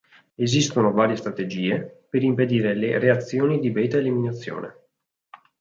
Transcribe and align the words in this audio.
Esistono 0.33 0.93
varie 0.93 1.15
strategie 1.15 2.07
per 2.09 2.23
impedire 2.23 2.73
le 2.73 2.97
reazioni 2.97 3.59
di 3.59 3.69
beta 3.69 3.97
eliminazione. 3.97 4.75